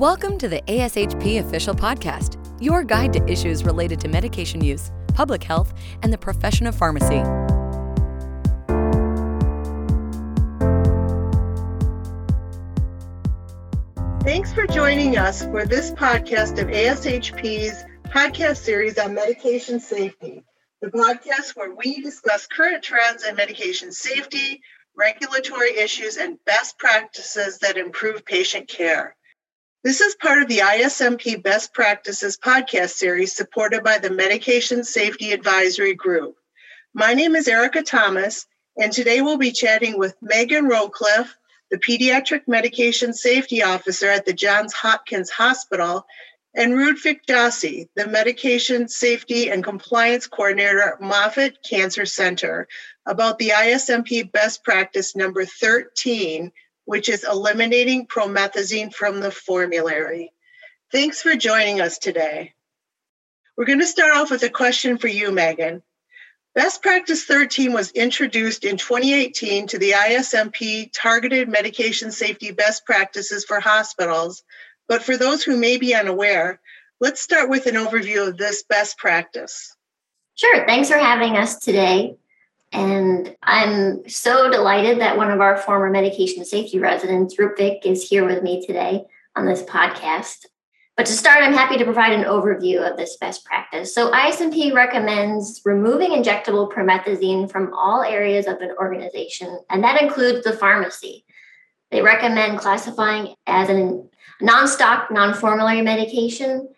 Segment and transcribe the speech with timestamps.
[0.00, 5.44] Welcome to the ASHP Official Podcast, your guide to issues related to medication use, public
[5.44, 7.20] health, and the profession of pharmacy.
[14.24, 20.42] Thanks for joining us for this podcast of ASHP's podcast series on medication safety,
[20.80, 24.62] the podcast where we discuss current trends in medication safety,
[24.96, 29.14] regulatory issues, and best practices that improve patient care.
[29.82, 35.32] This is part of the ISMP Best Practices podcast series supported by the Medication Safety
[35.32, 36.36] Advisory Group.
[36.92, 41.34] My name is Erica Thomas, and today we'll be chatting with Megan Rowcliffe,
[41.70, 46.04] the Pediatric Medication Safety Officer at the Johns Hopkins Hospital,
[46.54, 52.68] and Rutvik Dasi, the Medication Safety and Compliance Coordinator at Moffitt Cancer Center,
[53.06, 56.52] about the ISMP Best Practice number 13,
[56.90, 60.32] which is eliminating promethazine from the formulary.
[60.90, 62.52] Thanks for joining us today.
[63.56, 65.84] We're going to start off with a question for you, Megan.
[66.56, 73.44] Best Practice 13 was introduced in 2018 to the ISMP Targeted Medication Safety Best Practices
[73.44, 74.42] for Hospitals.
[74.88, 76.58] But for those who may be unaware,
[76.98, 79.76] let's start with an overview of this best practice.
[80.34, 80.66] Sure.
[80.66, 82.16] Thanks for having us today.
[82.72, 88.24] And I'm so delighted that one of our former medication safety residents, Rutvik, is here
[88.24, 89.04] with me today
[89.34, 90.46] on this podcast.
[90.96, 93.94] But to start, I'm happy to provide an overview of this best practice.
[93.94, 100.44] So, ISMP recommends removing injectable promethazine from all areas of an organization, and that includes
[100.44, 101.24] the pharmacy.
[101.90, 104.02] They recommend classifying as a
[104.40, 106.68] non stock, non formulary medication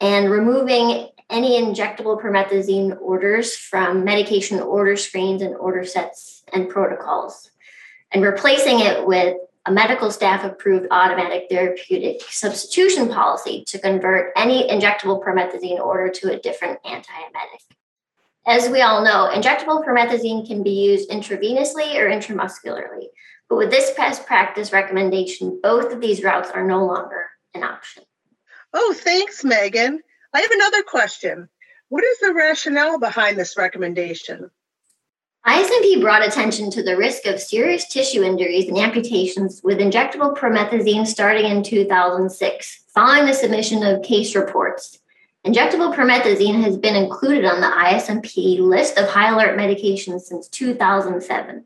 [0.00, 7.50] and removing any injectable promethazine orders from medication order screens and order sets and protocols,
[8.12, 14.66] and replacing it with a medical staff approved automatic therapeutic substitution policy to convert any
[14.68, 17.60] injectable promethazine order to a different antiemetic.
[18.46, 23.08] As we all know, injectable promethazine can be used intravenously or intramuscularly,
[23.50, 28.04] but with this best practice recommendation, both of these routes are no longer an option.
[28.72, 30.00] Oh, thanks, Megan.
[30.34, 31.48] I have another question.
[31.88, 34.50] What is the rationale behind this recommendation?
[35.46, 41.06] ISMP brought attention to the risk of serious tissue injuries and amputations with injectable promethazine
[41.06, 44.98] starting in 2006, following the submission of case reports.
[45.46, 51.64] Injectable promethazine has been included on the ISMP list of high alert medications since 2007.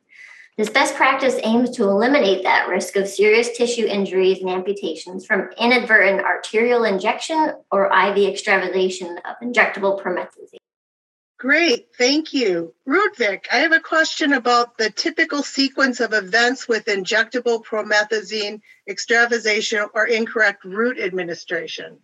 [0.59, 5.49] This best practice aims to eliminate that risk of serious tissue injuries and amputations from
[5.59, 10.59] inadvertent arterial injection or IV extravasation of injectable promethazine.
[11.39, 12.75] Great, thank you.
[12.87, 19.87] Rutvik, I have a question about the typical sequence of events with injectable promethazine extravasation
[19.95, 21.99] or incorrect route administration.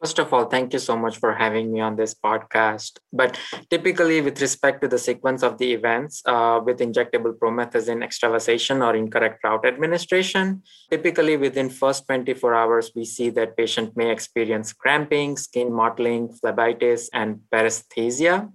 [0.00, 2.98] First of all, thank you so much for having me on this podcast.
[3.12, 3.38] But
[3.70, 8.94] typically, with respect to the sequence of the events uh, with injectable promethazine extravasation or
[8.94, 15.36] incorrect route administration, typically within first 24 hours, we see that patient may experience cramping,
[15.36, 18.52] skin mottling, phlebitis, and paresthesia.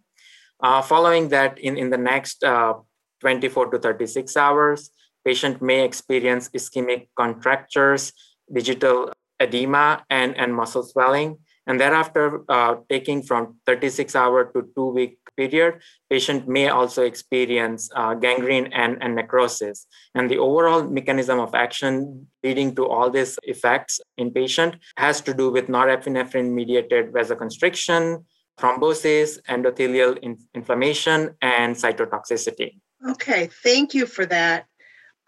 [0.61, 2.73] Uh, following that, in, in the next uh,
[3.21, 4.91] 24 to 36 hours,
[5.25, 8.13] patient may experience ischemic contractures,
[8.51, 11.37] digital edema and, and muscle swelling.
[11.67, 17.89] And thereafter, uh, taking from 36 hour to two week period, patient may also experience
[17.95, 19.85] uh, gangrene and, and necrosis.
[20.15, 25.33] And the overall mechanism of action leading to all these effects in patient has to
[25.33, 28.25] do with norepinephrine mediated vasoconstriction,
[28.59, 32.79] thrombosis, endothelial in- inflammation, and cytotoxicity.
[33.11, 34.65] Okay, thank you for that.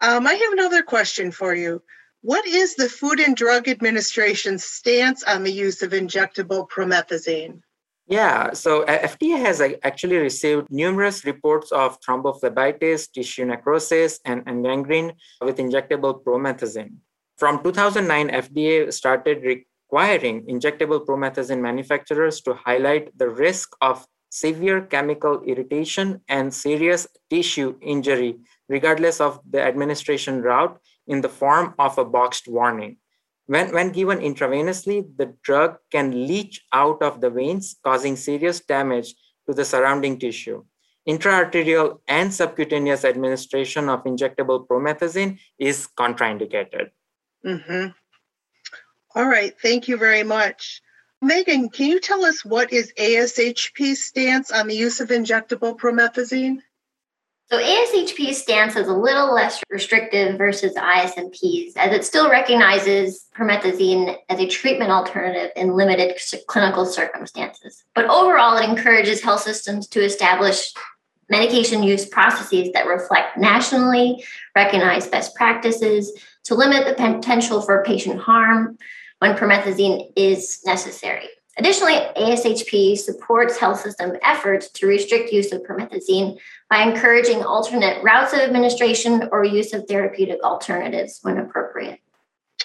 [0.00, 1.82] Um, I have another question for you.
[2.22, 7.62] What is the Food and Drug Administration's stance on the use of injectable promethazine?
[8.06, 14.64] Yeah, so uh, FDA has actually received numerous reports of thrombophlebitis, tissue necrosis, and, and
[14.64, 16.94] gangrene with injectable promethazine.
[17.38, 25.42] From 2009, FDA started requiring injectable promethazine manufacturers to highlight the risk of severe chemical
[25.42, 28.36] irritation and serious tissue injury,
[28.68, 32.96] regardless of the administration route in the form of a boxed warning.
[33.46, 39.14] When, when given intravenously, the drug can leach out of the veins, causing serious damage
[39.46, 40.64] to the surrounding tissue.
[41.08, 46.90] Intraarterial and subcutaneous administration of injectable promethazine is contraindicated.
[47.44, 47.88] Mm-hmm.
[49.14, 50.80] All right, thank you very much.
[51.20, 56.58] Megan, can you tell us what is ASHP's stance on the use of injectable promethazine?
[57.52, 64.16] So ASHP's stance is a little less restrictive versus ISMP's, as it still recognizes promethazine
[64.30, 67.84] as a treatment alternative in limited clinical circumstances.
[67.94, 70.72] But overall, it encourages health systems to establish
[71.28, 74.24] medication use processes that reflect nationally
[74.56, 76.10] recognized best practices
[76.44, 78.78] to limit the potential for patient harm
[79.18, 81.28] when promethazine is necessary.
[81.58, 86.38] Additionally, ASHP supports health system efforts to restrict use of promethazine
[86.70, 92.00] by encouraging alternate routes of administration or use of therapeutic alternatives when appropriate.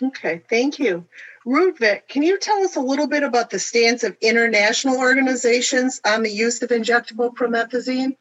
[0.01, 1.05] Okay, thank you.
[1.45, 6.23] Rutvik, can you tell us a little bit about the stance of international organizations on
[6.23, 8.15] the use of injectable promethazine?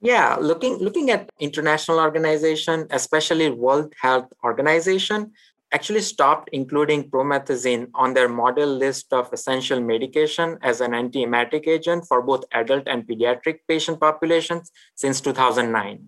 [0.00, 5.32] Yeah, looking looking at international organization, especially World Health Organization,
[5.74, 12.06] actually stopped including promethazine on their model list of essential medication as an antiemetic agent
[12.06, 16.00] for both adult and pediatric patient populations since 2009.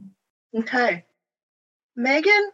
[0.60, 1.04] Okay.
[1.96, 2.50] Megan,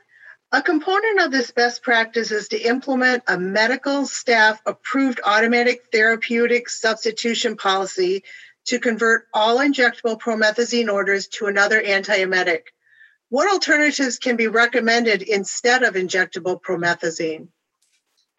[0.52, 6.68] a component of this best practice is to implement a medical staff approved automatic therapeutic
[6.68, 8.22] substitution policy
[8.66, 12.72] to convert all injectable promethazine orders to another antiemetic.
[13.32, 17.48] What alternatives can be recommended instead of injectable promethazine?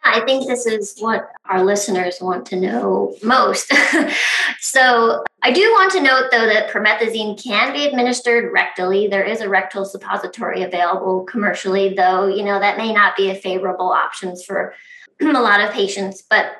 [0.03, 3.73] I think this is what our listeners want to know most.
[4.59, 9.09] so, I do want to note though that promethazine can be administered rectally.
[9.09, 13.35] There is a rectal suppository available commercially, though, you know, that may not be a
[13.35, 14.75] favorable option for
[15.21, 16.21] a lot of patients.
[16.21, 16.51] But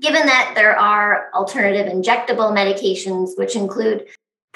[0.00, 4.06] given that there are alternative injectable medications, which include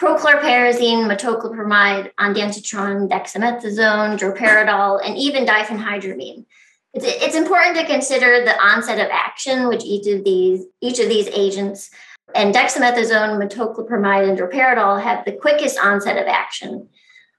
[0.03, 6.45] prochlorperazine, metoclopramide, ondansetron, dexamethasone, droperidol, and even diphenhydramine.
[6.93, 11.09] It's, it's important to consider the onset of action, which each of these each of
[11.09, 11.91] these agents
[12.35, 16.89] and dexamethasone, metoclopramide, and droperidol have the quickest onset of action.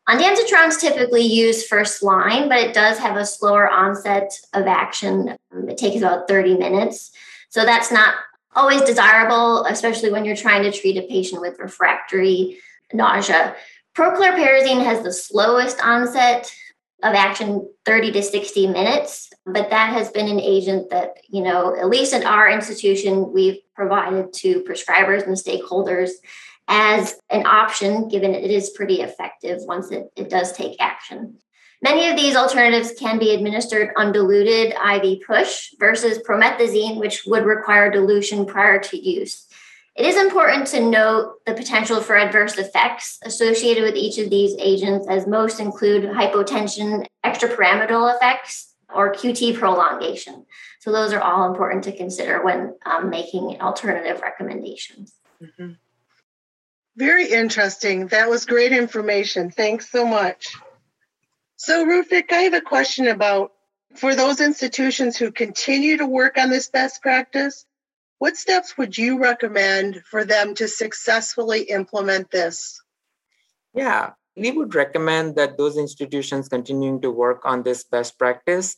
[0.07, 5.36] Ondansetron is typically used first line, but it does have a slower onset of action.
[5.68, 7.12] It takes about 30 minutes.
[7.50, 8.15] So that's not
[8.55, 12.57] always desirable, especially when you're trying to treat a patient with refractory
[12.94, 13.55] nausea.
[13.95, 16.53] Prochlorperazine has the slowest onset
[17.03, 21.75] of action 30 to 60 minutes but that has been an agent that you know
[21.75, 26.11] at least at our institution we've provided to prescribers and stakeholders
[26.69, 31.38] as an option given it is pretty effective once it, it does take action
[31.83, 37.91] Many of these alternatives can be administered undiluted IV push versus promethazine, which would require
[37.91, 39.45] dilution prior to use.
[39.94, 44.56] It is important to note the potential for adverse effects associated with each of these
[44.59, 50.45] agents, as most include hypotension, extrapyramidal effects, or QT prolongation.
[50.79, 55.13] So, those are all important to consider when um, making alternative recommendations.
[55.41, 55.74] Mm-hmm.
[56.95, 58.07] Very interesting.
[58.07, 59.51] That was great information.
[59.51, 60.56] Thanks so much.
[61.63, 63.54] So, Rutvik, I have a question about
[63.95, 67.65] for those institutions who continue to work on this best practice,
[68.19, 72.81] what steps would you recommend for them to successfully implement this?
[73.74, 78.75] Yeah, we would recommend that those institutions continuing to work on this best practice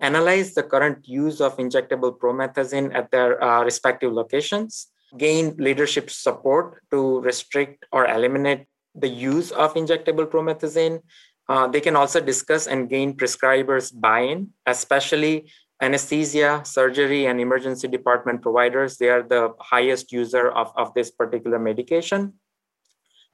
[0.00, 4.86] analyze the current use of injectable promethazine at their uh, respective locations,
[5.16, 11.02] gain leadership support to restrict or eliminate the use of injectable promethazine,
[11.48, 15.50] uh, they can also discuss and gain prescribers' buy in, especially
[15.80, 18.98] anesthesia, surgery, and emergency department providers.
[18.98, 22.34] They are the highest user of, of this particular medication.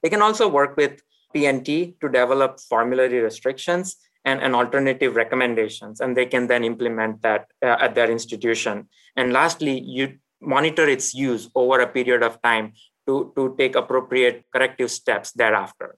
[0.02, 6.16] They can also work with P&T to develop formulary restrictions and, and alternative recommendations, and
[6.16, 8.88] they can then implement that uh, at their institution.
[9.16, 12.74] And lastly, you monitor its use over a period of time
[13.06, 15.96] to, to take appropriate corrective steps thereafter.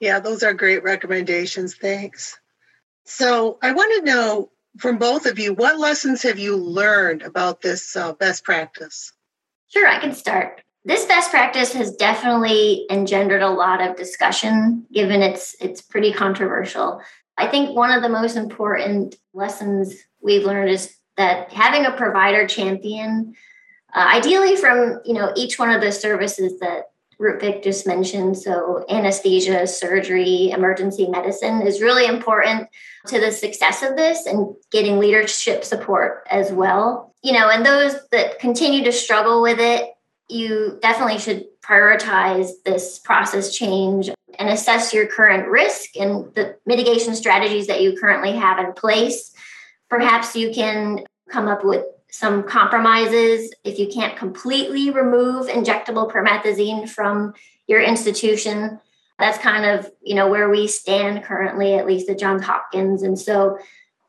[0.00, 1.74] Yeah, those are great recommendations.
[1.74, 2.38] Thanks.
[3.04, 7.60] So I want to know from both of you what lessons have you learned about
[7.60, 9.12] this uh, best practice?
[9.68, 10.62] Sure, I can start.
[10.84, 17.02] This best practice has definitely engendered a lot of discussion given it's it's pretty controversial.
[17.36, 22.46] I think one of the most important lessons we've learned is that having a provider
[22.46, 23.34] champion
[23.94, 26.84] uh, ideally from you know each one of the services that
[27.20, 28.38] Rutvik just mentioned.
[28.38, 32.68] So, anesthesia, surgery, emergency medicine is really important
[33.08, 37.14] to the success of this and getting leadership support as well.
[37.22, 39.90] You know, and those that continue to struggle with it,
[40.28, 47.14] you definitely should prioritize this process change and assess your current risk and the mitigation
[47.14, 49.32] strategies that you currently have in place.
[49.90, 56.88] Perhaps you can come up with some compromises if you can't completely remove injectable promethazine
[56.88, 57.34] from
[57.66, 58.80] your institution
[59.20, 63.02] That's kind of, you know, where we stand currently, at least at Johns Hopkins.
[63.02, 63.58] And so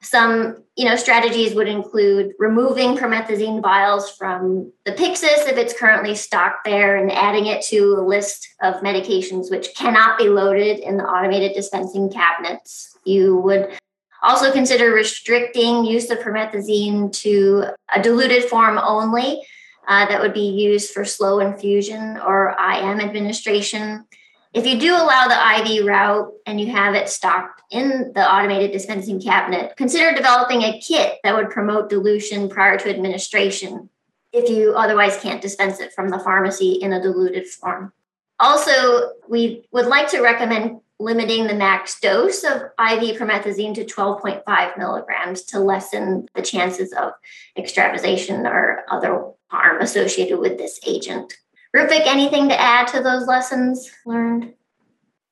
[0.01, 6.15] some, you know, strategies would include removing promethazine vials from the Pyxis if it's currently
[6.15, 10.95] stocked there and adding it to a list of medications which cannot be loaded in
[10.97, 12.97] the automated dispensing cabinets.
[13.05, 13.77] You would
[14.21, 19.41] also consider restricting use of promethazine to a diluted form only
[19.87, 24.05] uh, that would be used for slow infusion or IM administration.
[24.53, 28.71] If you do allow the IV route and you have it stocked in the automated
[28.71, 33.89] dispensing cabinet, consider developing a kit that would promote dilution prior to administration
[34.33, 37.91] if you otherwise can't dispense it from the pharmacy in a diluted form.
[38.39, 44.77] Also, we would like to recommend limiting the max dose of IV promethazine to 12.5
[44.77, 47.13] milligrams to lessen the chances of
[47.57, 51.33] extravasation or other harm associated with this agent.
[51.75, 54.53] Rutvik, anything to add to those lessons learned?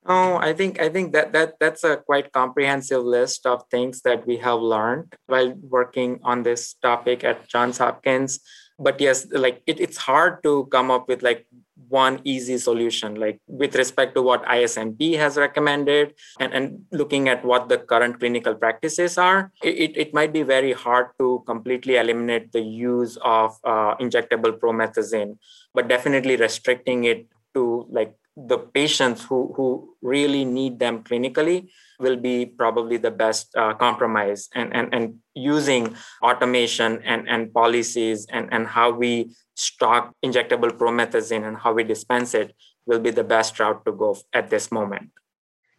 [0.06, 4.26] Oh, I think I think that that that's a quite comprehensive list of things that
[4.26, 8.40] we have learned while working on this topic at Johns Hopkins.
[8.80, 11.46] But yes, like it, it's hard to come up with like
[11.90, 17.44] one easy solution like with respect to what ismp has recommended and, and looking at
[17.44, 22.52] what the current clinical practices are it, it might be very hard to completely eliminate
[22.52, 25.38] the use of uh, injectable promethazine
[25.74, 28.14] but definitely restricting it to like
[28.48, 31.70] the patients who, who really need them clinically
[32.00, 38.26] will be probably the best uh, compromise and, and, and using automation and, and policies
[38.32, 42.56] and, and how we stock injectable promethazine and how we dispense it
[42.86, 45.10] will be the best route to go at this moment.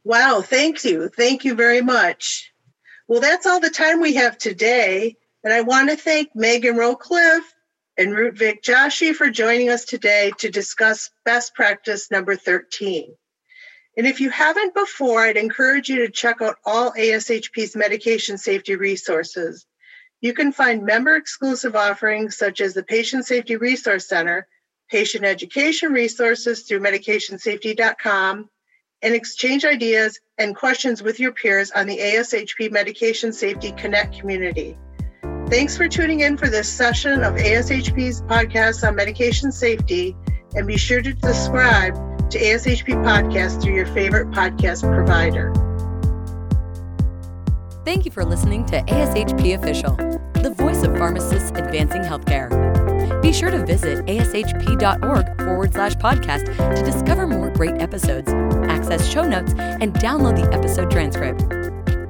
[0.05, 1.09] Wow, thank you.
[1.09, 2.53] Thank you very much.
[3.09, 5.17] Well, that's all the time we have today.
[5.43, 7.55] And I want to thank Megan Rowcliffe
[8.01, 13.15] and Rutvik Joshi for joining us today to discuss best practice number 13.
[13.99, 18.75] And if you haven't before, I'd encourage you to check out all ASHP's medication safety
[18.75, 19.67] resources.
[20.23, 24.49] You can find member exclusive offerings such as the Patient Safety Resource Center,
[24.91, 28.49] patient education resources through medicationsafety.com,
[29.03, 34.79] and exchange ideas and questions with your peers on the ASHP Medication Safety Connect community.
[35.51, 40.17] Thanks for tuning in for this session of ASHP's podcast on medication safety,
[40.55, 41.95] and be sure to subscribe
[42.31, 45.53] to ASHP Podcast through your favorite podcast provider.
[47.85, 49.97] Thank you for listening to ASHP Official,
[50.41, 52.49] the voice of pharmacists advancing healthcare.
[53.21, 58.33] Be sure to visit ashp.org forward slash podcast to discover more great episodes,
[58.71, 61.43] access show notes, and download the episode transcript.